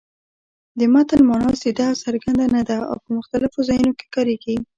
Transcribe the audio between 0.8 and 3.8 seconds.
متل مانا سیده او څرګنده نه ده او په مختلفو